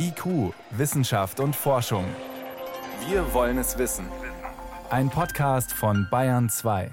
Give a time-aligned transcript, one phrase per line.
[0.00, 2.04] IQ, Wissenschaft und Forschung.
[3.08, 4.06] Wir wollen es wissen.
[4.90, 6.90] Ein Podcast von Bayern 2.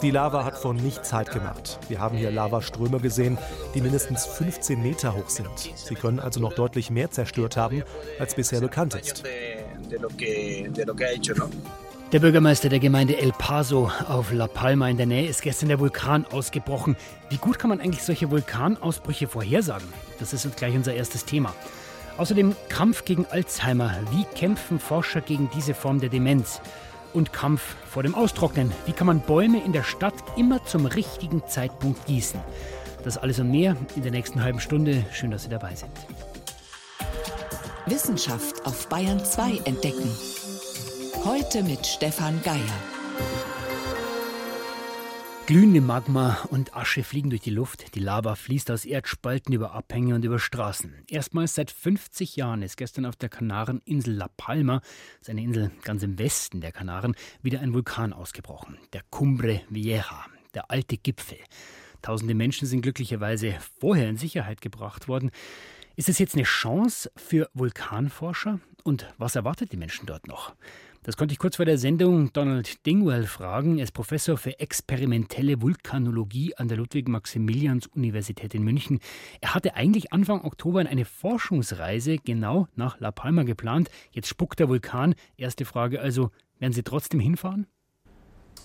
[0.00, 1.80] Die Lava hat von nichts Halt gemacht.
[1.88, 3.36] Wir haben hier Lavaströme gesehen,
[3.74, 5.50] die mindestens 15 Meter hoch sind.
[5.74, 7.82] Sie können also noch deutlich mehr zerstört haben,
[8.20, 9.24] als bisher bekannt ist.
[12.12, 15.80] Der Bürgermeister der Gemeinde El Paso auf La Palma in der Nähe ist gestern der
[15.80, 16.94] Vulkan ausgebrochen.
[17.30, 19.88] Wie gut kann man eigentlich solche Vulkanausbrüche vorhersagen?
[20.18, 21.54] Das ist uns gleich unser erstes Thema.
[22.18, 23.94] Außerdem Kampf gegen Alzheimer.
[24.10, 26.60] Wie kämpfen Forscher gegen diese Form der Demenz?
[27.14, 28.70] Und Kampf vor dem Austrocknen.
[28.84, 32.40] Wie kann man Bäume in der Stadt immer zum richtigen Zeitpunkt gießen?
[33.04, 35.02] Das alles und mehr in der nächsten halben Stunde.
[35.12, 35.92] Schön, dass Sie dabei sind.
[37.86, 40.10] Wissenschaft auf Bayern 2 entdecken.
[41.24, 42.82] Heute mit Stefan Geier.
[45.46, 47.94] Glühende Magma und Asche fliegen durch die Luft.
[47.94, 50.92] Die Lava fließt aus Erdspalten über Abhänge und über Straßen.
[51.08, 54.80] Erstmals seit 50 Jahren ist gestern auf der Kanareninsel La Palma,
[55.20, 58.78] seine Insel ganz im Westen der Kanaren, wieder ein Vulkan ausgebrochen.
[58.92, 60.04] Der Cumbre Vieja,
[60.54, 61.38] der alte Gipfel.
[62.02, 65.30] Tausende Menschen sind glücklicherweise vorher in Sicherheit gebracht worden.
[65.94, 68.58] Ist es jetzt eine Chance für Vulkanforscher?
[68.82, 70.56] Und was erwartet die Menschen dort noch?
[71.04, 73.78] Das konnte ich kurz vor der Sendung Donald Dingwell fragen.
[73.78, 79.00] Er ist Professor für experimentelle Vulkanologie an der Ludwig-Maximilians-Universität in München.
[79.40, 83.90] Er hatte eigentlich Anfang Oktober eine Forschungsreise genau nach La Palma geplant.
[84.12, 85.16] Jetzt spuckt der Vulkan.
[85.36, 86.30] Erste Frage also,
[86.60, 87.66] werden Sie trotzdem hinfahren?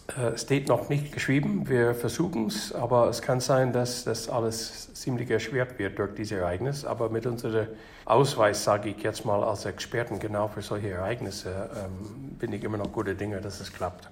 [0.08, 4.30] Es äh, steht noch nicht geschrieben, wir versuchen es, aber es kann sein, dass das
[4.30, 6.86] alles ziemlich erschwert wird durch dieses Ereignis.
[6.86, 7.68] Aber mit unserem
[8.06, 12.78] Ausweis, sage ich jetzt mal als Experten genau für solche Ereignisse, ähm, bin ich immer
[12.78, 14.10] noch gute Dinge, dass es klappt.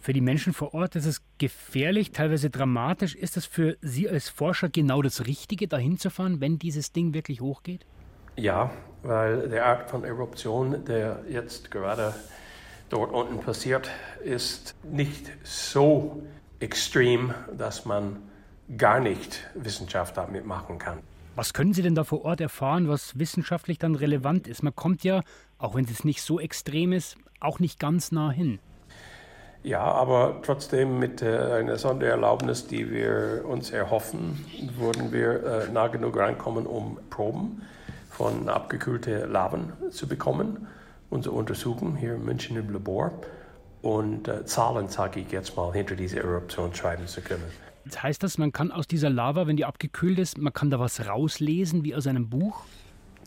[0.00, 3.14] Für die Menschen vor Ort ist es gefährlich, teilweise dramatisch.
[3.14, 7.14] Ist es für Sie als Forscher genau das Richtige, dahin zu fahren, wenn dieses Ding
[7.14, 7.84] wirklich hochgeht?
[8.36, 8.70] Ja,
[9.02, 12.14] weil der Art von Eruption, der jetzt gerade
[12.88, 13.90] dort unten passiert,
[14.24, 16.22] ist nicht so
[16.60, 18.16] extrem, dass man
[18.76, 20.98] gar nicht Wissenschaft damit machen kann.
[21.34, 24.62] Was können Sie denn da vor Ort erfahren, was wissenschaftlich dann relevant ist?
[24.62, 25.20] Man kommt ja,
[25.58, 28.58] auch wenn es nicht so extrem ist, auch nicht ganz nah hin.
[29.62, 34.46] Ja, aber trotzdem mit äh, einer Sondererlaubnis, die wir uns erhoffen,
[34.78, 37.62] würden wir äh, nah genug reinkommen, um Proben
[38.08, 40.66] von abgekühlten Laven zu bekommen
[41.10, 43.12] unsere Untersuchung hier in München im Labor
[43.82, 47.44] und äh, Zahlen, sage ich jetzt mal, hinter diese Eruption schreiben zu können.
[47.84, 50.80] Das heißt das, man kann aus dieser Lava, wenn die abgekühlt ist, man kann da
[50.80, 52.64] was rauslesen, wie aus einem Buch?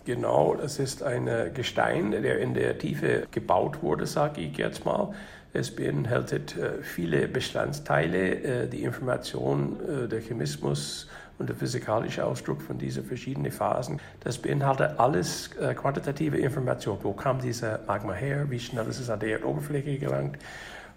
[0.04, 5.14] Genau, das ist ein Gestein, der in der Tiefe gebaut wurde, sage ich jetzt mal.
[5.52, 11.08] Es beinhaltet äh, viele Bestandteile, äh, die Information, äh, der Chemismus
[11.40, 14.00] und der physikalische Ausdruck von diesen verschiedenen Phasen.
[14.20, 17.00] Das beinhaltet alles äh, quantitative Information.
[17.02, 18.52] Wo kam dieser Magma her?
[18.52, 20.38] Wie schnell ist es an die Erdoberfläche gelangt?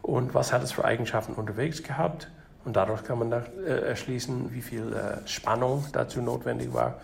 [0.03, 2.29] Und was hat es für Eigenschaften unterwegs gehabt?
[2.65, 7.01] Und dadurch kann man dann, äh, erschließen, wie viel äh, Spannung dazu notwendig war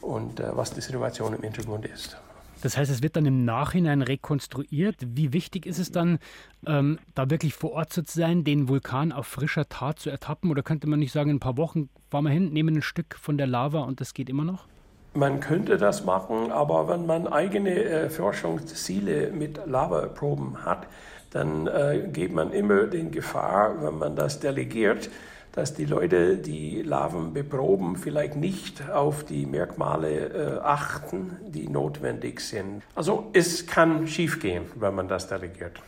[0.00, 2.16] und äh, was die Situation im Hintergrund ist.
[2.62, 4.96] Das heißt, es wird dann im Nachhinein rekonstruiert.
[5.00, 6.18] Wie wichtig ist es dann,
[6.66, 10.50] ähm, da wirklich vor Ort zu sein, den Vulkan auf frischer Tat zu ertappen?
[10.50, 13.16] Oder könnte man nicht sagen, in ein paar Wochen fahren wir hin, nehmen ein Stück
[13.20, 14.66] von der Lava und das geht immer noch?
[15.14, 20.86] Man könnte das machen, aber wenn man eigene äh, Forschungsziele mit Lavaproben hat,
[21.30, 25.10] dann äh, geht man immer den Gefahr, wenn man das delegiert,
[25.56, 32.40] dass die Leute, die Larven beproben, vielleicht nicht auf die Merkmale äh, achten, die notwendig
[32.40, 32.82] sind.
[32.94, 35.80] Also es kann schiefgehen, wenn man das delegiert.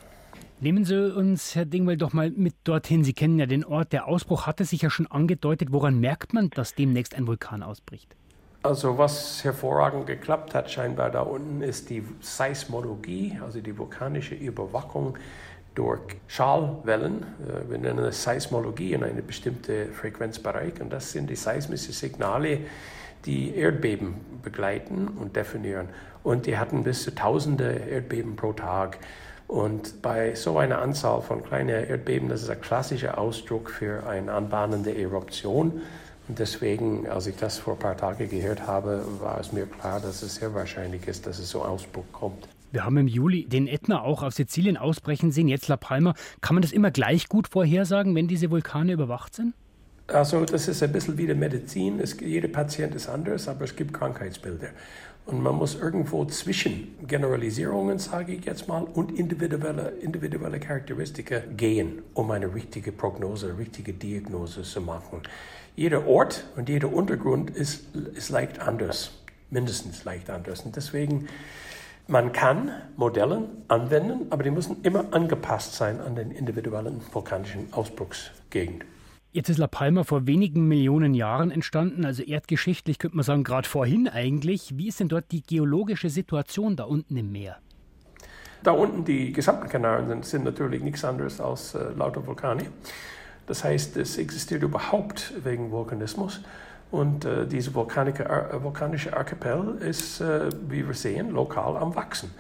[0.61, 3.05] Nehmen Sie uns, Herr Dingwell, doch mal mit dorthin.
[3.05, 3.93] Sie kennen ja den Ort.
[3.93, 5.71] Der Ausbruch hatte sich ja schon angedeutet.
[5.71, 8.17] Woran merkt man, dass demnächst ein Vulkan ausbricht?
[8.63, 15.17] Also was hervorragend geklappt hat scheinbar da unten ist die Seismologie, also die vulkanische Überwachung
[15.79, 17.23] durch Schallwellen.
[17.23, 20.81] Äh, wir nennen das Seismologie in einem bestimmten Frequenzbereich.
[20.81, 22.59] Und das sind die seismischen Signale,
[23.25, 25.89] die Erdbeben begleiten und definieren.
[26.25, 28.99] Und die hatten bis zu tausende Erdbeben pro Tag.
[29.47, 34.33] Und bei so einer Anzahl von kleinen Erdbeben, das ist ein klassischer Ausdruck für eine
[34.33, 35.81] anbahnende Eruption.
[36.27, 40.01] Und deswegen, als ich das vor ein paar Tagen gehört habe, war es mir klar,
[40.01, 42.49] dass es sehr wahrscheinlich ist, dass es so Ausbruch kommt.
[42.71, 46.15] Wir haben im Juli den Ätna auch auf Sizilien ausbrechen sehen, jetzt La Palma.
[46.41, 49.55] Kann man das immer gleich gut vorhersagen, wenn diese Vulkane überwacht sind?
[50.09, 52.01] Also das ist ein bisschen wie die Medizin.
[52.01, 54.69] Es, jeder Patient ist anders, aber es gibt Krankheitsbilder.
[55.27, 62.03] Und man muss irgendwo zwischen Generalisierungen, sage ich jetzt mal, und individuelle, individuelle Charakteristika gehen,
[62.15, 65.21] um eine richtige Prognose, eine richtige Diagnose zu machen.
[65.77, 70.63] Jeder Ort und jeder Untergrund ist, ist leicht anders, mindestens leicht anders.
[70.63, 71.29] Und deswegen,
[72.09, 78.85] man kann Modelle anwenden, aber die müssen immer angepasst sein an den individuellen vulkanischen Ausbruchsgegend.
[79.31, 83.69] Jetzt ist La Palma vor wenigen Millionen Jahren entstanden, also erdgeschichtlich könnte man sagen, gerade
[83.69, 84.79] vorhin eigentlich.
[84.79, 87.59] Wie ist denn dort die geologische Situation da unten im Meer?
[88.63, 92.65] Da unten die gesamten Kanaren sind, sind natürlich nichts anderes als äh, lauter Vulkane.
[93.47, 96.41] Das heißt, es existiert überhaupt wegen Vulkanismus.
[96.91, 102.31] Und äh, dieser vulkanische Archipel ist, äh, wie wir sehen, lokal am Wachsen.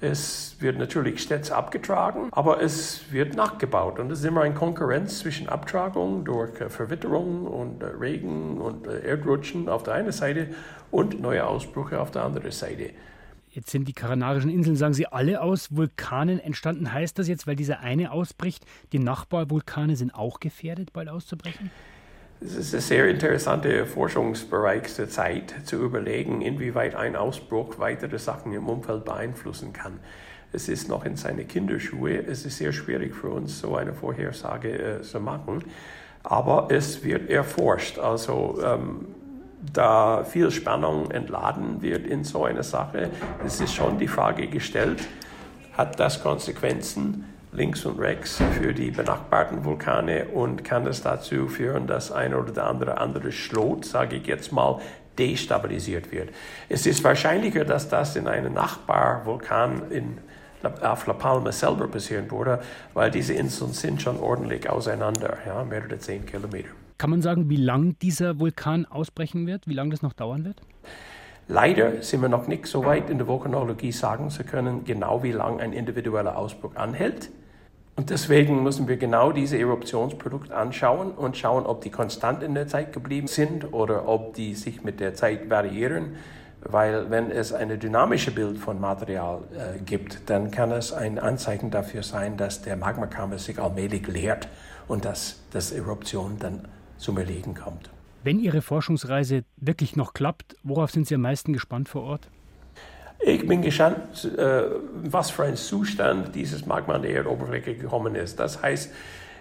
[0.00, 3.98] Es wird natürlich stets abgetragen, aber es wird nachgebaut.
[3.98, 8.86] Und es ist immer eine Konkurrenz zwischen Abtragung durch äh, Verwitterung und äh, Regen und
[8.86, 10.48] äh, Erdrutschen auf der einen Seite
[10.90, 12.90] und neue Ausbrüche auf der anderen Seite.
[13.50, 16.92] Jetzt sind die Kanarischen Inseln, sagen Sie, alle aus Vulkanen entstanden.
[16.92, 21.70] Heißt das jetzt, weil dieser eine ausbricht, die Nachbarvulkane sind auch gefährdet, bald auszubrechen?
[22.38, 28.52] Es ist ein sehr interessanter Forschungsbereich zur Zeit, zu überlegen, inwieweit ein Ausbruch weitere Sachen
[28.52, 30.00] im Umfeld beeinflussen kann.
[30.52, 32.18] Es ist noch in seine Kinderschuhe.
[32.26, 35.64] Es ist sehr schwierig für uns, so eine Vorhersage äh, zu machen.
[36.22, 37.98] Aber es wird erforscht.
[37.98, 39.06] Also, ähm,
[39.72, 43.10] da viel Spannung entladen wird in so einer Sache,
[43.44, 45.02] es ist schon die Frage gestellt,
[45.72, 47.24] hat das Konsequenzen?
[47.56, 52.52] Links und rechts für die benachbarten Vulkane und kann das dazu führen, dass ein oder
[52.52, 54.80] der andere andere Schlot, sage ich jetzt mal,
[55.18, 56.28] destabilisiert wird.
[56.68, 60.18] Es ist wahrscheinlicher, dass das in einem Nachbarvulkan in,
[60.82, 62.60] auf La Palma selber passieren würde,
[62.92, 66.68] weil diese Inseln sind schon ordentlich auseinander, ja, mehrere zehn Kilometer.
[66.98, 70.60] Kann man sagen, wie lang dieser Vulkan ausbrechen wird, wie lange das noch dauern wird?
[71.48, 75.32] Leider sind wir noch nicht so weit in der Vulkanologie sagen zu können, genau wie
[75.32, 77.30] lange ein individueller Ausbruch anhält.
[77.96, 82.68] Und deswegen müssen wir genau diese Eruptionsprodukte anschauen und schauen, ob die konstant in der
[82.68, 86.16] Zeit geblieben sind oder ob die sich mit der Zeit variieren.
[86.60, 91.70] Weil wenn es ein dynamisches Bild von Material äh, gibt, dann kann es ein Anzeichen
[91.70, 94.48] dafür sein, dass der Magmakammer sich allmählich leert
[94.88, 97.90] und dass das Eruption dann zum Erliegen kommt.
[98.24, 102.28] Wenn Ihre Forschungsreise wirklich noch klappt, worauf sind Sie am meisten gespannt vor Ort?
[103.18, 104.62] Ich bin gespannt, äh,
[105.04, 108.38] was für ein Zustand dieses Magma an der Erdoberfläche gekommen ist.
[108.38, 108.90] Das heißt,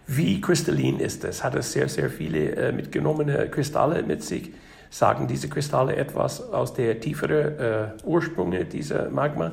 [0.08, 1.44] wie kristallin ist es?
[1.44, 4.52] Hat es sehr, sehr viele äh, mitgenommene Kristalle mit sich?
[4.90, 9.52] Sagen diese Kristalle etwas aus der tieferen äh, Ursprünge dieser Magma?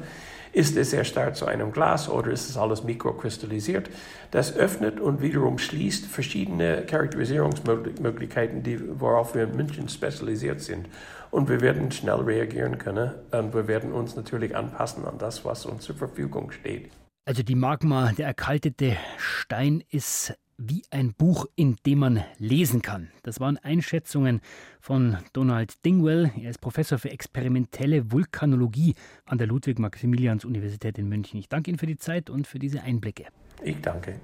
[0.52, 3.88] Ist es sehr stark zu einem Glas oder ist es alles mikrokristallisiert?
[4.30, 10.88] Das öffnet und wiederum schließt verschiedene Charakterisierungsmöglichkeiten, die, worauf wir in München spezialisiert sind.
[11.30, 15.64] Und wir werden schnell reagieren können und wir werden uns natürlich anpassen an das, was
[15.64, 16.90] uns zur Verfügung steht.
[17.24, 20.34] Also die Magma, der erkaltete Stein ist
[20.68, 23.10] wie ein Buch, in dem man lesen kann.
[23.22, 24.40] Das waren Einschätzungen
[24.80, 26.30] von Donald Dingwell.
[26.40, 28.94] Er ist Professor für experimentelle Vulkanologie
[29.24, 31.38] an der Ludwig-Maximilians-Universität in München.
[31.38, 33.26] Ich danke Ihnen für die Zeit und für diese Einblicke.
[33.62, 34.20] Ich danke.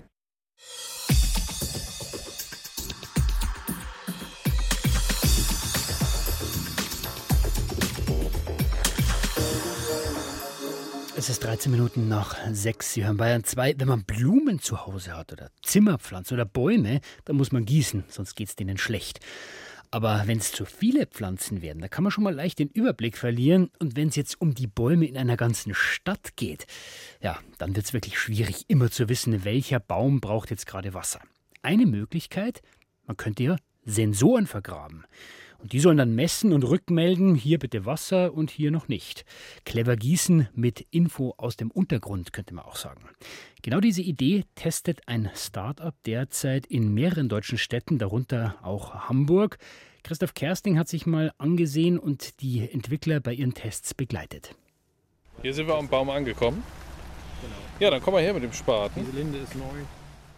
[11.19, 12.93] Es ist 13 Minuten nach 6.
[12.93, 13.75] Sie hören Bayern 2.
[13.79, 18.37] Wenn man Blumen zu Hause hat oder Zimmerpflanzen oder Bäume, dann muss man gießen, sonst
[18.37, 19.19] geht es denen schlecht.
[19.91, 23.19] Aber wenn es zu viele Pflanzen werden, da kann man schon mal leicht den Überblick
[23.19, 23.69] verlieren.
[23.81, 26.69] Und wenn es jetzt um die Bäume in einer ganzen Stadt geht,
[27.21, 31.19] ja, dann wird es wirklich schwierig, immer zu wissen, welcher Baum braucht jetzt gerade Wasser.
[31.63, 32.63] Eine Möglichkeit,
[33.07, 35.05] man könnte ja Sensoren vergraben.
[35.61, 39.25] Und die sollen dann messen und rückmelden, hier bitte Wasser und hier noch nicht.
[39.65, 43.03] Clever gießen mit Info aus dem Untergrund, könnte man auch sagen.
[43.63, 49.59] Genau diese Idee testet ein Start-up derzeit in mehreren deutschen Städten, darunter auch Hamburg.
[50.05, 54.55] Christoph Kersting hat sich mal angesehen und die Entwickler bei ihren Tests begleitet.
[55.43, 56.63] Hier sind wir am Baum angekommen.
[57.81, 59.05] Ja, dann komm mal her mit dem Spaten.
[59.05, 59.65] Diese Linde ist neu.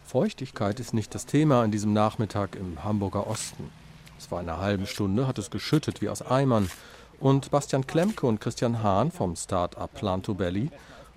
[0.04, 3.70] Feuchtigkeit ist nicht das Thema an diesem Nachmittag im Hamburger Osten.
[4.20, 6.70] Es war in einer halben Stunde, hat es geschüttet wie aus Eimern.
[7.20, 10.68] Und Bastian Klemke und Christian Hahn vom Start-up Planto Belly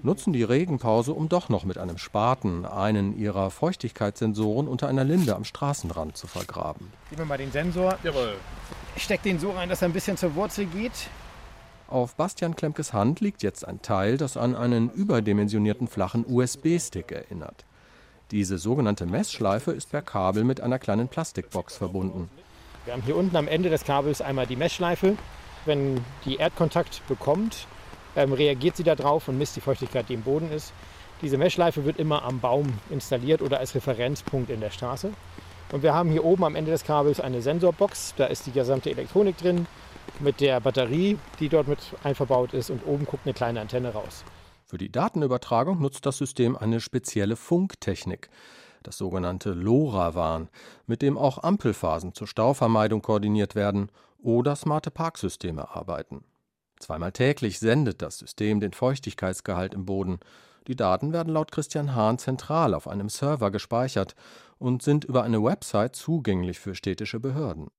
[0.01, 5.36] nutzen die Regenpause, um doch noch mit einem Spaten einen ihrer Feuchtigkeitssensoren unter einer Linde
[5.36, 6.93] am Straßenrand zu vergraben.
[7.10, 7.98] Gib mir mal den Sensor.
[8.03, 8.36] Jawohl.
[8.95, 11.10] Ich steck den so rein, dass er ein bisschen zur Wurzel geht.
[11.89, 17.65] Auf Bastian Klemkes Hand liegt jetzt ein Teil, das an einen überdimensionierten flachen USB-Stick erinnert.
[18.31, 22.29] Diese sogenannte Messschleife ist per Kabel mit einer kleinen Plastikbox verbunden.
[22.86, 25.16] Wir haben hier unten am Ende des Kabels einmal die Messschleife.
[25.66, 27.68] Wenn die Erdkontakt bekommt,
[28.18, 30.74] ähm, reagiert sie darauf und misst die Feuchtigkeit, die im Boden ist.
[31.22, 35.13] Diese Messschleife wird immer am Baum installiert oder als Referenzpunkt in der Straße.
[35.72, 38.16] Und wir haben hier oben am Ende des Kabels eine Sensorbox.
[38.18, 39.66] Da ist die gesamte Elektronik drin
[40.20, 42.70] mit der Batterie, die dort mit einverbaut ist.
[42.70, 44.25] Und oben guckt eine kleine Antenne raus.
[44.66, 48.30] Für die Datenübertragung nutzt das System eine spezielle Funktechnik,
[48.84, 50.50] das sogenannte LoRaWAN,
[50.86, 53.90] mit dem auch Ampelphasen zur Stauvermeidung koordiniert werden
[54.22, 56.24] oder smarte Parksysteme arbeiten.
[56.80, 60.20] Zweimal täglich sendet das System den Feuchtigkeitsgehalt im Boden.
[60.68, 64.16] Die Daten werden laut Christian Hahn zentral auf einem Server gespeichert
[64.60, 67.70] und sind über eine Website zugänglich für städtische Behörden.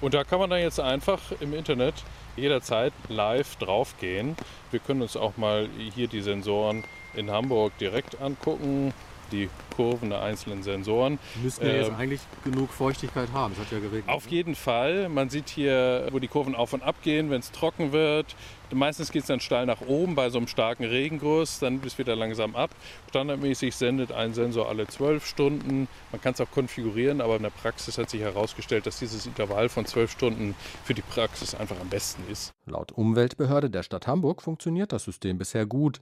[0.00, 1.94] Und da kann man dann jetzt einfach im Internet
[2.36, 4.36] jederzeit live draufgehen.
[4.70, 8.92] Wir können uns auch mal hier die Sensoren in Hamburg direkt angucken
[9.32, 11.18] die Kurven der einzelnen Sensoren.
[11.42, 13.54] Müssten ja ähm, jetzt eigentlich genug Feuchtigkeit haben.
[13.54, 14.08] Es hat ja geregnet.
[14.08, 14.32] Auf ne?
[14.32, 15.08] jeden Fall.
[15.08, 18.36] Man sieht hier, wo die Kurven auf und ab gehen, wenn es trocken wird.
[18.72, 22.16] Meistens geht es dann steil nach oben bei so einem starken Regenguss, dann bis wieder
[22.16, 22.70] langsam ab.
[23.10, 25.86] Standardmäßig sendet ein Sensor alle zwölf Stunden.
[26.10, 29.68] Man kann es auch konfigurieren, aber in der Praxis hat sich herausgestellt, dass dieses Intervall
[29.68, 30.54] von zwölf Stunden
[30.84, 32.52] für die Praxis einfach am besten ist.
[32.66, 36.00] Laut Umweltbehörde der Stadt Hamburg funktioniert das System bisher gut.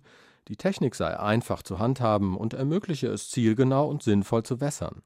[0.49, 5.03] Die Technik sei einfach zu handhaben und ermögliche es zielgenau und sinnvoll zu wässern.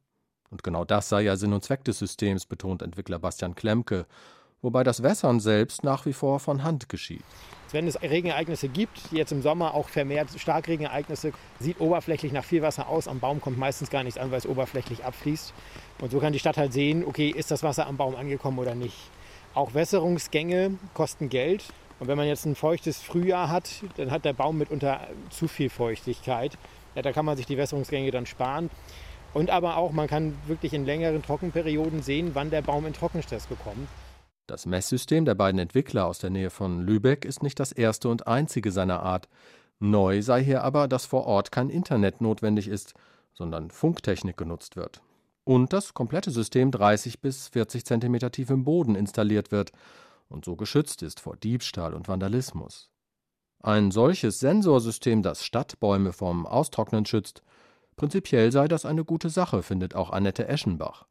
[0.51, 4.07] Und genau das sei ja Sinn und Zweck des Systems, betont Entwickler Bastian Klemke,
[4.63, 7.25] wobei das Wässern selbst nach wie vor von Hand geschieht.
[7.73, 12.89] Wenn es Regenereignisse gibt, jetzt im Sommer auch vermehrt Starkregenereignisse, sieht oberflächlich nach viel Wasser
[12.89, 13.09] aus.
[13.09, 15.53] Am Baum kommt meistens gar nichts an, weil es oberflächlich abfließt.
[16.01, 18.75] Und so kann die Stadt halt sehen, okay, ist das Wasser am Baum angekommen oder
[18.75, 18.97] nicht.
[19.53, 21.65] Auch Wässerungsgänge kosten Geld.
[21.99, 25.01] Und wenn man jetzt ein feuchtes Frühjahr hat, dann hat der Baum mitunter
[25.31, 26.59] zu viel Feuchtigkeit.
[26.95, 28.71] Ja, da kann man sich die Wässerungsgänge dann sparen.
[29.33, 33.47] Und aber auch, man kann wirklich in längeren Trockenperioden sehen, wann der Baum in Trockenstress
[33.47, 33.89] bekommt.
[34.47, 38.27] Das Messsystem der beiden Entwickler aus der Nähe von Lübeck ist nicht das erste und
[38.27, 39.29] einzige seiner Art.
[39.79, 42.95] Neu sei hier aber, dass vor Ort kein Internet notwendig ist,
[43.35, 45.03] sondern Funktechnik genutzt wird.
[45.45, 49.73] Und das komplette System 30 bis 40 cm tief im Boden installiert wird
[50.29, 52.91] und so geschützt ist vor Diebstahl und Vandalismus.
[53.63, 57.43] Ein solches Sensorsystem, das Stadtbäume vom Austrocknen schützt,
[57.97, 61.07] prinzipiell sei das eine gute Sache, findet auch Annette Eschenbach.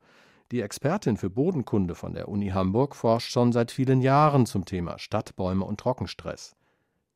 [0.52, 5.00] Die Expertin für Bodenkunde von der Uni Hamburg forscht schon seit vielen Jahren zum Thema
[5.00, 6.56] Stadtbäume und Trockenstress.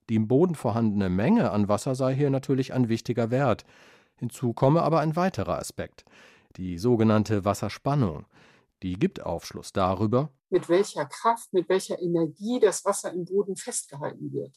[0.09, 3.65] Die im Boden vorhandene Menge an Wasser sei hier natürlich ein wichtiger Wert.
[4.15, 6.03] Hinzu komme aber ein weiterer Aspekt,
[6.57, 8.25] die sogenannte Wasserspannung.
[8.83, 14.33] Die gibt Aufschluss darüber, mit welcher Kraft, mit welcher Energie das Wasser im Boden festgehalten
[14.33, 14.55] wird.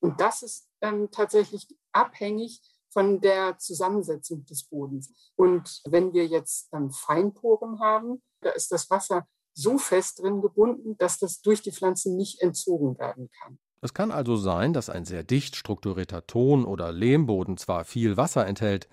[0.00, 5.12] Und das ist ähm, tatsächlich abhängig von der Zusammensetzung des Bodens.
[5.36, 10.96] Und wenn wir jetzt ähm, Feinporen haben, da ist das Wasser so fest drin gebunden,
[10.98, 13.58] dass das durch die Pflanzen nicht entzogen werden kann.
[13.80, 18.46] Es kann also sein, dass ein sehr dicht strukturierter Ton- oder Lehmboden zwar viel Wasser
[18.46, 18.88] enthält,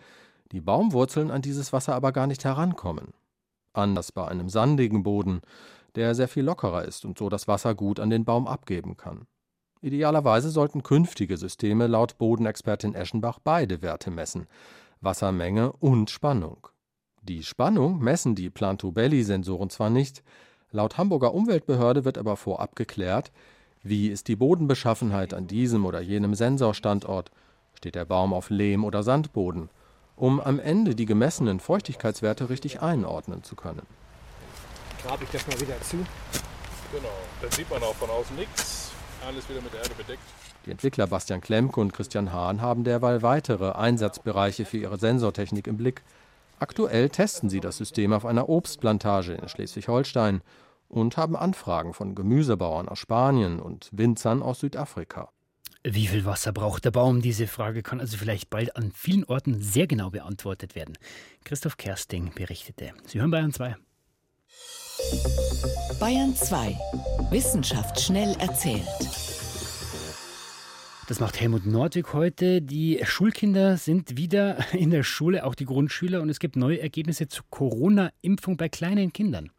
[0.52, 3.14] die Baumwurzeln an dieses Wasser aber gar nicht herankommen.
[3.74, 5.42] Anders bei einem sandigen Boden,
[5.96, 9.28] der sehr viel lockerer ist und so das Wasser gut an den Baum abgeben kann.
[9.82, 14.48] Idealerweise sollten künftige Systeme laut Bodenexpertin Eschenbach beide Werte messen,
[15.00, 16.68] Wassermenge und Spannung.
[17.24, 20.24] Die Spannung messen die Plantobelli-Sensoren zwar nicht,
[20.72, 23.32] laut Hamburger Umweltbehörde wird aber vorab geklärt,
[23.84, 27.32] wie ist die Bodenbeschaffenheit an diesem oder jenem Sensorstandort,
[27.74, 29.70] steht der Baum auf Lehm- oder Sandboden,
[30.22, 33.86] um am Ende die gemessenen Feuchtigkeitswerte richtig einordnen zu können
[35.04, 35.98] grabe ich das mal wieder zu.
[36.92, 37.10] Genau,
[37.42, 38.92] dann sieht man auch von außen nichts.
[39.25, 40.22] Alles wieder mit Erde bedeckt.
[40.66, 45.78] Die Entwickler Bastian Klemke und Christian Hahn haben derweil weitere Einsatzbereiche für ihre Sensortechnik im
[45.78, 46.04] Blick.
[46.60, 50.42] Aktuell testen sie das System auf einer Obstplantage in Schleswig-Holstein
[50.90, 55.30] und haben Anfragen von Gemüsebauern aus Spanien und Winzern aus Südafrika.
[55.84, 57.24] Wie viel Wasser braucht der Baum?
[57.24, 60.96] Diese Frage kann also vielleicht bald an vielen Orten sehr genau beantwortet werden.
[61.44, 62.92] Christoph Kersting berichtete.
[63.08, 63.76] Sie hören Bayern 2.
[66.00, 66.78] Bayern 2.
[67.32, 68.86] Wissenschaft schnell erzählt.
[71.08, 72.62] Das macht Helmut Nordwig heute.
[72.62, 77.28] Die Schulkinder sind wieder in der Schule, auch die Grundschüler, und es gibt neue Ergebnisse
[77.28, 79.50] zur Corona-Impfung bei kleinen Kindern.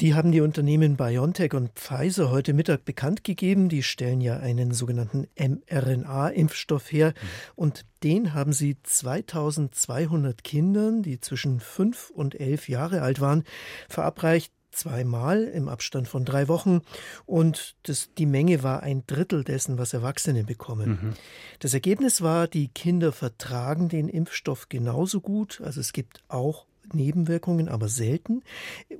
[0.00, 3.68] Die haben die Unternehmen BioNTech und Pfizer heute Mittag bekannt gegeben.
[3.68, 7.10] Die stellen ja einen sogenannten mRNA-Impfstoff her.
[7.10, 7.28] Mhm.
[7.54, 13.44] Und den haben sie 2200 Kindern, die zwischen fünf und elf Jahre alt waren,
[13.88, 16.80] verabreicht zweimal im Abstand von drei Wochen
[17.26, 20.98] und das, die Menge war ein Drittel dessen, was Erwachsene bekommen.
[21.00, 21.12] Mhm.
[21.60, 27.68] Das Ergebnis war, die Kinder vertragen den Impfstoff genauso gut, also es gibt auch Nebenwirkungen,
[27.68, 28.42] aber selten.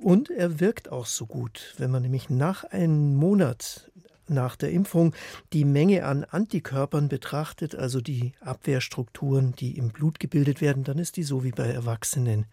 [0.01, 1.75] Und er wirkt auch so gut.
[1.77, 3.91] Wenn man nämlich nach einem Monat
[4.29, 5.13] nach der Impfung
[5.53, 11.17] die Menge an Antikörpern betrachtet, also die Abwehrstrukturen, die im Blut gebildet werden, dann ist
[11.17, 12.45] die so wie bei Erwachsenen.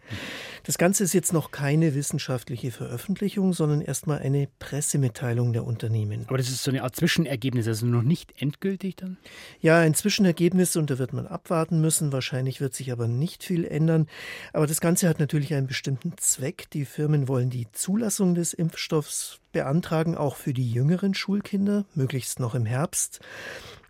[0.63, 6.25] Das Ganze ist jetzt noch keine wissenschaftliche Veröffentlichung, sondern erstmal eine Pressemitteilung der Unternehmen.
[6.27, 9.17] Aber das ist so eine Art Zwischenergebnis, also noch nicht endgültig dann?
[9.59, 12.11] Ja, ein Zwischenergebnis und da wird man abwarten müssen.
[12.11, 14.07] Wahrscheinlich wird sich aber nicht viel ändern.
[14.53, 16.69] Aber das Ganze hat natürlich einen bestimmten Zweck.
[16.71, 22.55] Die Firmen wollen die Zulassung des Impfstoffs beantragen, auch für die jüngeren Schulkinder, möglichst noch
[22.55, 23.21] im Herbst.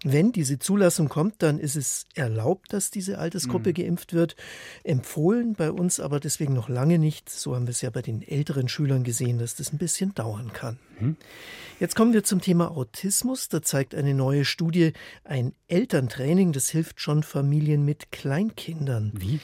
[0.05, 3.73] Wenn diese Zulassung kommt, dann ist es erlaubt, dass diese Altersgruppe mhm.
[3.73, 4.35] geimpft wird.
[4.83, 7.29] Empfohlen bei uns aber deswegen noch lange nicht.
[7.29, 10.51] So haben wir es ja bei den älteren Schülern gesehen, dass das ein bisschen dauern
[10.51, 10.77] kann.
[10.99, 11.15] Mhm.
[11.79, 13.47] Jetzt kommen wir zum Thema Autismus.
[13.47, 14.91] Da zeigt eine neue Studie,
[15.23, 19.13] ein Elterntraining, das hilft schon Familien mit Kleinkindern.
[19.15, 19.39] Wie?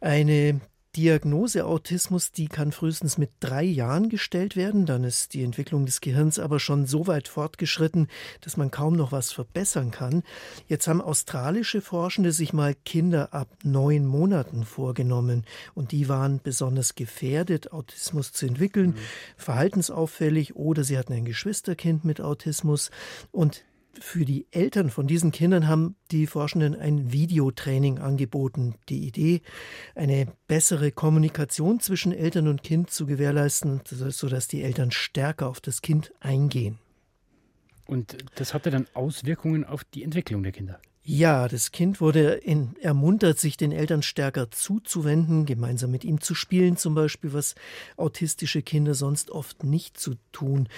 [0.00, 0.60] Eine
[0.96, 4.86] Diagnose Autismus, die kann frühestens mit drei Jahren gestellt werden.
[4.86, 8.08] Dann ist die Entwicklung des Gehirns aber schon so weit fortgeschritten,
[8.40, 10.22] dass man kaum noch was verbessern kann.
[10.68, 16.94] Jetzt haben australische Forschende sich mal Kinder ab neun Monaten vorgenommen und die waren besonders
[16.94, 18.96] gefährdet, Autismus zu entwickeln, mhm.
[19.36, 22.90] verhaltensauffällig oder sie hatten ein Geschwisterkind mit Autismus
[23.32, 23.64] und
[24.00, 28.74] für die Eltern von diesen Kindern haben die Forschenden ein Videotraining angeboten.
[28.88, 29.42] Die Idee,
[29.94, 35.82] eine bessere Kommunikation zwischen Eltern und Kind zu gewährleisten, sodass die Eltern stärker auf das
[35.82, 36.78] Kind eingehen.
[37.86, 40.80] Und das hatte dann Auswirkungen auf die Entwicklung der Kinder.
[41.08, 46.34] Ja, das Kind wurde in, ermuntert, sich den Eltern stärker zuzuwenden, gemeinsam mit ihm zu
[46.34, 47.54] spielen, zum Beispiel, was
[47.96, 50.68] autistische Kinder sonst oft nicht zu tun.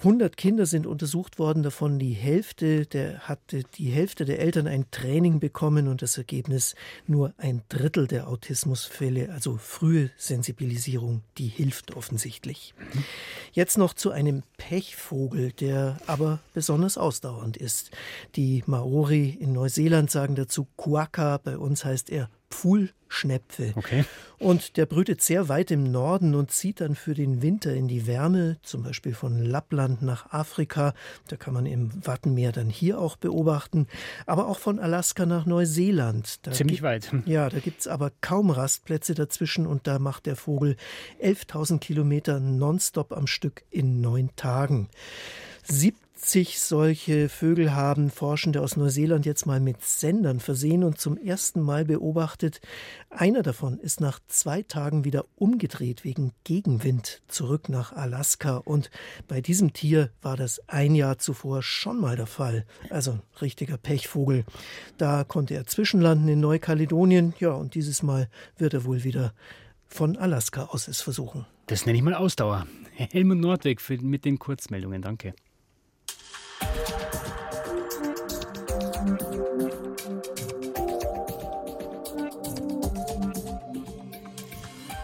[0.00, 4.90] 100 Kinder sind untersucht worden, davon die Hälfte der hatte die Hälfte der Eltern ein
[4.90, 6.74] Training bekommen und das Ergebnis
[7.06, 12.72] nur ein Drittel der Autismusfälle, also frühe Sensibilisierung, die hilft offensichtlich.
[13.52, 17.90] Jetzt noch zu einem Pechvogel, der aber besonders ausdauernd ist.
[18.36, 23.72] Die Maori in Neuseeland sagen dazu Kuaka, bei uns heißt er Pfuhlschnepfe.
[23.76, 24.04] Okay.
[24.38, 28.06] Und der brütet sehr weit im Norden und zieht dann für den Winter in die
[28.06, 30.94] Wärme, zum Beispiel von Lappland nach Afrika.
[31.28, 33.86] Da kann man im Wattenmeer dann hier auch beobachten.
[34.26, 36.46] Aber auch von Alaska nach Neuseeland.
[36.46, 37.12] Da Ziemlich weit.
[37.26, 40.76] Ja, da gibt es aber kaum Rastplätze dazwischen und da macht der Vogel
[41.22, 44.88] 11.000 Kilometer nonstop am Stück in neun Tagen.
[45.64, 46.09] 70
[46.60, 51.86] solche Vögel haben Forschende aus Neuseeland jetzt mal mit Sendern versehen und zum ersten Mal
[51.86, 52.60] beobachtet.
[53.08, 58.58] Einer davon ist nach zwei Tagen wieder umgedreht wegen Gegenwind zurück nach Alaska.
[58.58, 58.90] Und
[59.28, 62.66] bei diesem Tier war das ein Jahr zuvor schon mal der Fall.
[62.90, 64.44] Also ein richtiger Pechvogel.
[64.98, 67.34] Da konnte er zwischenlanden in Neukaledonien.
[67.40, 68.28] Ja, und dieses Mal
[68.58, 69.32] wird er wohl wieder
[69.88, 71.46] von Alaska aus es versuchen.
[71.66, 72.66] Das nenne ich mal Ausdauer.
[72.94, 75.02] Helmut Nordweg mit den Kurzmeldungen.
[75.02, 75.34] Danke.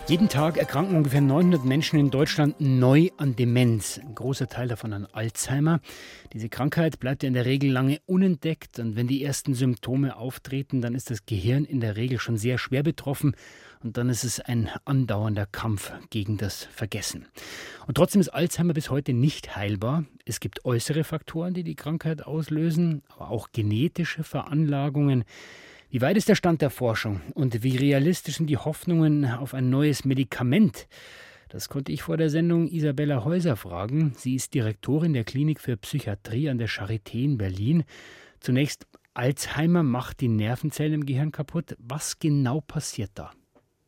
[0.08, 3.98] Jeden Tag erkranken ungefähr 900 Menschen in Deutschland neu an Demenz.
[3.98, 5.80] Ein großer Teil davon an Alzheimer.
[6.32, 10.94] Diese Krankheit bleibt in der Regel lange unentdeckt und wenn die ersten Symptome auftreten, dann
[10.94, 13.34] ist das Gehirn in der Regel schon sehr schwer betroffen
[13.82, 17.26] und dann ist es ein andauernder Kampf gegen das Vergessen.
[17.88, 20.04] Und trotzdem ist Alzheimer bis heute nicht heilbar.
[20.24, 25.24] Es gibt äußere Faktoren, die die Krankheit auslösen, aber auch genetische Veranlagungen.
[25.96, 29.70] Wie weit ist der Stand der Forschung und wie realistisch sind die Hoffnungen auf ein
[29.70, 30.88] neues Medikament?
[31.48, 34.12] Das konnte ich vor der Sendung Isabella Häuser fragen.
[34.14, 37.84] Sie ist Direktorin der Klinik für Psychiatrie an der Charité in Berlin.
[38.40, 41.74] Zunächst, Alzheimer macht die Nervenzellen im Gehirn kaputt.
[41.78, 43.30] Was genau passiert da?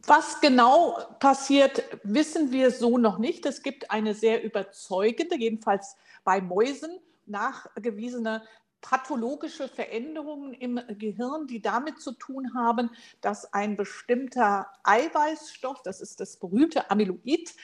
[0.07, 3.45] Was genau passiert, wissen wir so noch nicht.
[3.45, 5.95] Es gibt eine sehr überzeugende, jedenfalls
[6.25, 8.41] bei Mäusen, nachgewiesene
[8.81, 16.21] pathologische Veränderungen im Gehirn, die damit zu tun haben, dass ein bestimmter Eiweißstoff, das ist
[16.21, 17.55] das berühmte Amyloid,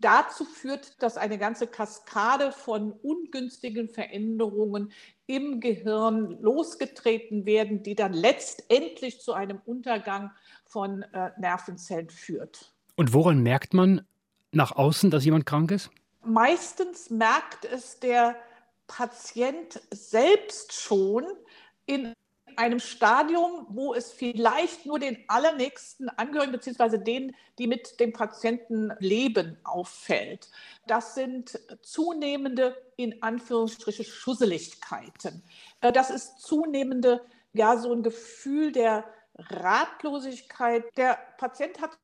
[0.00, 4.92] dazu führt, dass eine ganze Kaskade von ungünstigen Veränderungen
[5.26, 10.30] im Gehirn losgetreten werden, die dann letztendlich zu einem Untergang
[10.64, 12.72] von äh, Nervenzellen führt.
[12.96, 14.06] Und woran merkt man
[14.52, 15.90] nach außen, dass jemand krank ist?
[16.24, 18.36] Meistens merkt es der
[18.90, 21.24] Patient selbst schon
[21.86, 22.12] in
[22.56, 26.98] einem Stadium, wo es vielleicht nur den allernächsten Angehörigen bzw.
[26.98, 30.50] denen, die mit dem Patienten leben, auffällt.
[30.88, 35.44] Das sind zunehmende, in Anführungsstriche, Schusseligkeiten.
[35.80, 39.04] Äh, das ist zunehmende, ja, so ein Gefühl der
[39.36, 40.84] Ratlosigkeit.
[40.96, 41.96] Der Patient hat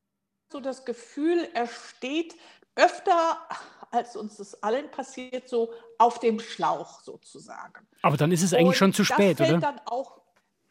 [0.53, 2.37] so das Gefühl, er steht
[2.77, 3.41] öfter,
[3.91, 7.87] als uns das allen passiert, so auf dem Schlauch sozusagen.
[8.03, 9.73] Aber dann ist es eigentlich Und schon zu spät, das fällt oder?
[9.73, 10.21] Dann auch,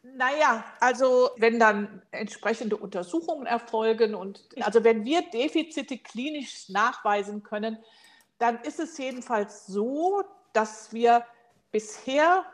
[0.02, 7.78] naja, also wenn dann entsprechende Untersuchungen erfolgen und also wenn wir Defizite klinisch nachweisen können,
[8.38, 11.24] dann ist es jedenfalls so, dass wir
[11.70, 12.44] bisher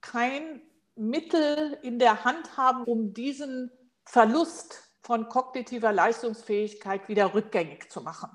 [0.00, 0.62] kein
[0.94, 3.70] Mittel in der Hand haben, um diesen
[4.04, 8.30] Verlust von kognitiver Leistungsfähigkeit wieder rückgängig zu machen.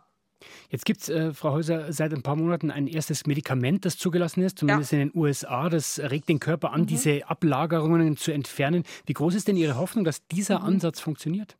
[0.69, 4.43] Jetzt gibt es, äh, Frau Häuser, seit ein paar Monaten ein erstes Medikament, das zugelassen
[4.43, 4.99] ist, zumindest ja.
[4.99, 5.69] in den USA.
[5.69, 6.87] Das regt den Körper an, mhm.
[6.87, 8.83] diese Ablagerungen zu entfernen.
[9.05, 10.65] Wie groß ist denn Ihre Hoffnung, dass dieser mhm.
[10.65, 11.55] Ansatz funktioniert?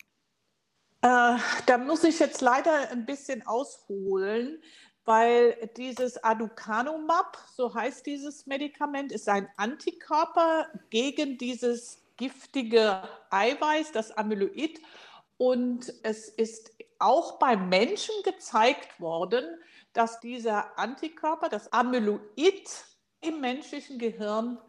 [1.01, 4.59] Äh, da muss ich jetzt leider ein bisschen ausholen,
[5.05, 14.11] weil dieses Aducanumab, so heißt dieses Medikament, ist ein Antikörper gegen dieses giftige Eiweiß, das
[14.11, 14.81] Amyloid.
[15.37, 19.43] Und es ist auch bei Menschen gezeigt worden,
[19.93, 22.69] dass dieser Antikörper, das Amyloid
[23.21, 24.59] im menschlichen Gehirn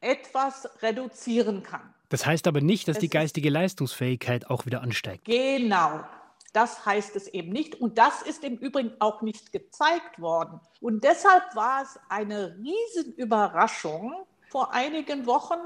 [0.00, 1.94] etwas reduzieren kann.
[2.08, 5.24] Das heißt aber nicht, dass es die geistige Leistungsfähigkeit auch wieder ansteigt.
[5.24, 6.04] Genau.
[6.52, 7.74] Das heißt es eben nicht.
[7.74, 10.60] Und das ist im Übrigen auch nicht gezeigt worden.
[10.80, 14.14] Und deshalb war es eine Riesenüberraschung
[14.48, 15.58] vor einigen Wochen,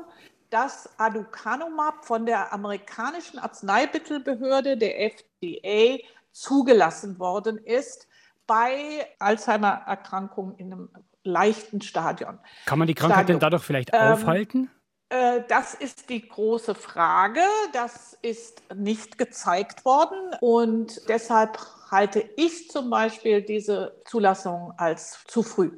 [0.51, 5.99] dass Aducanumab von der amerikanischen Arzneimittelbehörde, der FDA,
[6.33, 8.07] zugelassen worden ist
[8.47, 10.89] bei Alzheimer-Erkrankungen in einem
[11.23, 12.39] leichten Stadion.
[12.67, 13.39] Kann man die Krankheit Stadium.
[13.39, 14.71] denn dadurch vielleicht ähm, aufhalten?
[15.09, 17.41] Äh, das ist die große Frage.
[17.73, 21.59] Das ist nicht gezeigt worden und deshalb
[21.91, 25.73] halte ich zum Beispiel diese Zulassung als zu früh.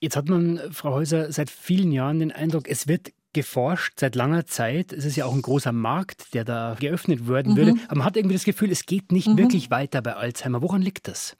[0.00, 4.46] Jetzt hat man, Frau Häuser, seit vielen Jahren den Eindruck, es wird geforscht seit langer
[4.46, 4.94] Zeit.
[4.94, 7.56] Es ist ja auch ein großer Markt, der da geöffnet werden mhm.
[7.56, 7.74] würde.
[7.86, 9.36] Aber man hat irgendwie das Gefühl, es geht nicht mhm.
[9.38, 10.62] wirklich weiter bei Alzheimer.
[10.62, 11.36] Woran liegt das?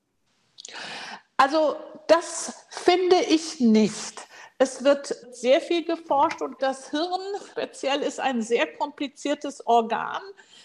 [1.39, 4.21] Also das finde ich nicht.
[4.59, 10.21] Es wird sehr viel geforscht und das Hirn speziell ist ein sehr kompliziertes Organ.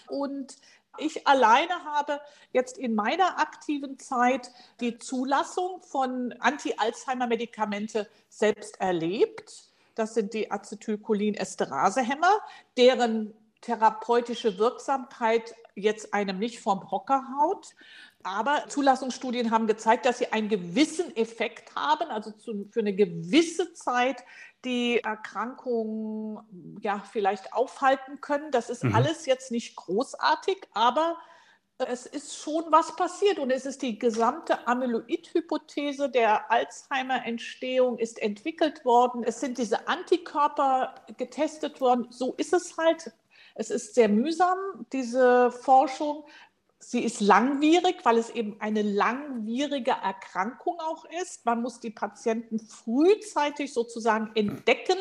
[0.08, 0.54] Und
[0.98, 2.20] ich alleine habe
[2.52, 9.71] jetzt in meiner aktiven Zeit die Zulassung von Anti-Alzheimer-Medikamente selbst erlebt.
[9.94, 12.40] Das sind die Acetylcholinesterasehämmer,
[12.76, 17.74] deren therapeutische Wirksamkeit jetzt einem nicht vom Hocker haut.
[18.24, 23.72] Aber Zulassungsstudien haben gezeigt, dass sie einen gewissen Effekt haben, also zu, für eine gewisse
[23.72, 24.24] Zeit
[24.64, 26.40] die Erkrankung
[26.80, 28.50] ja vielleicht aufhalten können.
[28.52, 28.94] Das ist mhm.
[28.94, 31.16] alles jetzt nicht großartig, aber
[31.78, 38.84] es ist schon was passiert und es ist die gesamte Amyloid-Hypothese der Alzheimer-Entstehung ist entwickelt
[38.84, 39.24] worden.
[39.24, 42.06] Es sind diese Antikörper getestet worden.
[42.10, 43.12] So ist es halt.
[43.54, 44.58] Es ist sehr mühsam,
[44.92, 46.24] diese Forschung.
[46.84, 51.46] Sie ist langwierig, weil es eben eine langwierige Erkrankung auch ist.
[51.46, 54.96] Man muss die Patienten frühzeitig sozusagen entdecken.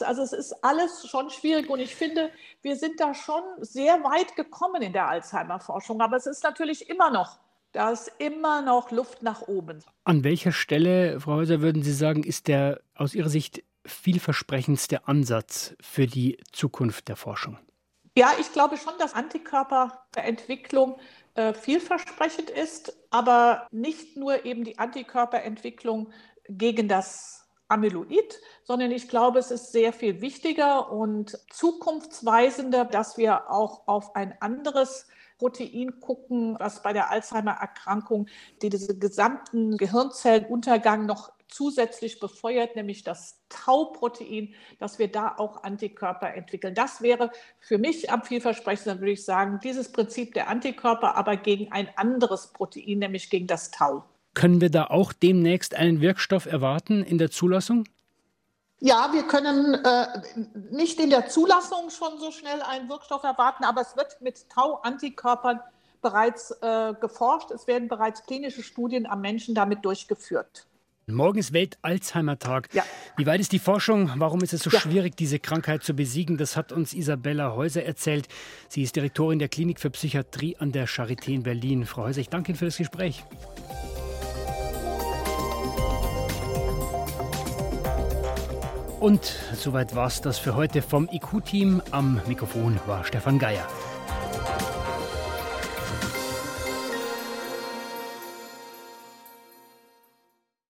[0.00, 2.30] Also es ist alles schon schwierig und ich finde,
[2.62, 6.00] wir sind da schon sehr weit gekommen in der Alzheimer-Forschung.
[6.00, 7.38] Aber es ist natürlich immer noch,
[7.70, 9.84] da ist immer noch Luft nach oben.
[10.02, 15.76] An welcher Stelle, Frau Häuser, würden Sie sagen, ist der aus Ihrer Sicht vielversprechendste Ansatz
[15.80, 17.56] für die Zukunft der Forschung?
[18.16, 20.98] Ja, ich glaube schon, dass Antikörperentwicklung
[21.34, 26.12] äh, vielversprechend ist, aber nicht nur eben die Antikörperentwicklung
[26.48, 33.48] gegen das Amyloid, sondern ich glaube, es ist sehr viel wichtiger und zukunftsweisender, dass wir
[33.50, 35.06] auch auf ein anderes
[35.38, 38.26] Protein gucken, was bei der Alzheimer-Erkrankung
[38.60, 46.74] diese gesamten Gehirnzellenuntergang noch zusätzlich befeuert, nämlich das Tau-Protein, dass wir da auch Antikörper entwickeln.
[46.74, 51.72] Das wäre für mich am vielversprechendsten, würde ich sagen, dieses Prinzip der Antikörper, aber gegen
[51.72, 54.04] ein anderes Protein, nämlich gegen das Tau.
[54.34, 57.84] Können wir da auch demnächst einen Wirkstoff erwarten in der Zulassung?
[58.78, 60.06] Ja, wir können äh,
[60.70, 65.60] nicht in der Zulassung schon so schnell einen Wirkstoff erwarten, aber es wird mit Tau-Antikörpern
[66.00, 67.50] bereits äh, geforscht.
[67.50, 70.66] Es werden bereits klinische Studien am Menschen damit durchgeführt.
[71.14, 72.68] Morgen ist Welt-Alzheimer-Tag.
[72.72, 72.84] Ja.
[73.16, 74.10] Wie weit ist die Forschung?
[74.16, 74.80] Warum ist es so ja.
[74.80, 76.36] schwierig, diese Krankheit zu besiegen?
[76.36, 78.28] Das hat uns Isabella Häuser erzählt.
[78.68, 81.86] Sie ist Direktorin der Klinik für Psychiatrie an der Charité in Berlin.
[81.86, 83.24] Frau Häuser, ich danke Ihnen für das Gespräch.
[89.00, 91.80] Und soweit war es das für heute vom IQ-Team.
[91.90, 93.66] Am Mikrofon war Stefan Geier.